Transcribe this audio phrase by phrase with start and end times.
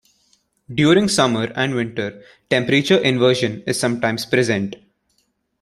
[0.73, 4.77] During summer and winter temperature inversion is sometimes present.